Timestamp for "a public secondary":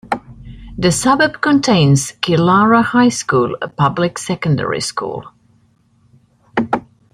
3.61-4.81